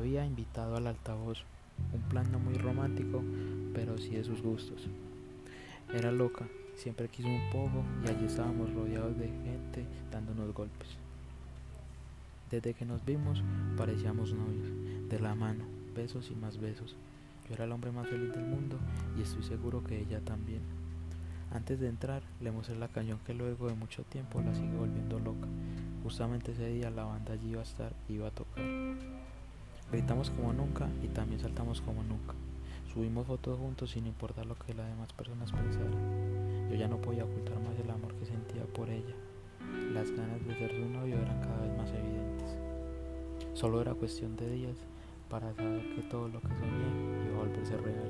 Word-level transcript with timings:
había 0.00 0.24
invitado 0.24 0.76
al 0.76 0.86
altavoz, 0.86 1.44
un 1.92 2.00
plan 2.08 2.32
no 2.32 2.38
muy 2.38 2.54
romántico, 2.54 3.22
pero 3.74 3.98
sí 3.98 4.10
de 4.10 4.24
sus 4.24 4.40
gustos. 4.40 4.88
Era 5.92 6.10
loca, 6.10 6.48
siempre 6.74 7.08
quiso 7.08 7.28
un 7.28 7.50
poco 7.52 7.84
y 8.02 8.08
allí 8.08 8.24
estábamos 8.24 8.72
rodeados 8.72 9.18
de 9.18 9.26
gente 9.26 9.84
dándonos 10.10 10.54
golpes. 10.54 10.88
Desde 12.50 12.72
que 12.72 12.86
nos 12.86 13.04
vimos 13.04 13.42
parecíamos 13.76 14.32
novios, 14.32 15.10
de 15.10 15.20
la 15.20 15.34
mano, 15.34 15.64
besos 15.94 16.30
y 16.30 16.34
más 16.34 16.58
besos. 16.58 16.96
Yo 17.46 17.54
era 17.54 17.64
el 17.64 17.72
hombre 17.72 17.92
más 17.92 18.08
feliz 18.08 18.32
del 18.32 18.46
mundo 18.46 18.78
y 19.18 19.22
estoy 19.22 19.42
seguro 19.42 19.84
que 19.84 20.00
ella 20.00 20.20
también. 20.20 20.62
Antes 21.52 21.78
de 21.78 21.88
entrar, 21.88 22.22
le 22.40 22.52
mostré 22.52 22.76
la 22.76 22.88
cañón 22.88 23.18
que 23.26 23.34
luego 23.34 23.66
de 23.66 23.74
mucho 23.74 24.02
tiempo 24.04 24.40
la 24.40 24.54
sigue 24.54 24.76
volviendo 24.76 25.18
loca. 25.18 25.46
Justamente 26.02 26.52
ese 26.52 26.68
día 26.68 26.88
la 26.88 27.04
banda 27.04 27.34
allí 27.34 27.50
iba 27.50 27.60
a 27.60 27.64
estar, 27.64 27.92
iba 28.08 28.28
a 28.28 28.30
tocar. 28.30 28.64
Gritamos 29.92 30.30
como 30.30 30.52
nunca 30.52 30.88
y 31.02 31.08
también 31.08 31.40
saltamos 31.40 31.80
como 31.80 32.02
nunca. 32.04 32.34
Subimos 32.92 33.26
fotos 33.26 33.58
juntos 33.58 33.90
sin 33.90 34.06
importar 34.06 34.46
lo 34.46 34.54
que 34.56 34.74
las 34.74 34.88
demás 34.88 35.12
personas 35.12 35.50
pensaran. 35.52 36.68
Yo 36.70 36.76
ya 36.76 36.88
no 36.88 37.00
podía 37.00 37.24
ocultar 37.24 37.58
más 37.60 37.76
el 37.78 37.90
amor 37.90 38.14
que 38.14 38.26
sentía 38.26 38.64
por 38.64 38.88
ella. 38.88 39.14
Las 39.92 40.10
ganas 40.10 40.44
de 40.46 40.54
ser 40.54 40.70
su 40.70 40.88
novio 40.88 41.16
eran 41.16 41.40
cada 41.40 41.60
vez 41.62 41.76
más 41.76 41.90
evidentes. 41.90 42.56
Solo 43.54 43.80
era 43.80 43.94
cuestión 43.94 44.36
de 44.36 44.50
días 44.50 44.76
para 45.28 45.52
saber 45.54 45.94
que 45.94 46.02
todo 46.02 46.28
lo 46.28 46.40
que 46.40 46.48
soñé 46.48 47.26
iba 47.26 47.36
a 47.36 47.46
volverse 47.46 47.76
real. 47.76 48.09